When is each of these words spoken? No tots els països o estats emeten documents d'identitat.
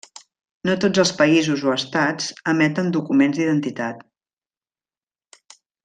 No 0.69 0.77
tots 0.85 1.01
els 1.03 1.11
països 1.19 1.65
o 1.71 1.75
estats 1.81 2.31
emeten 2.55 2.89
documents 2.99 3.39
d'identitat. 3.43 4.03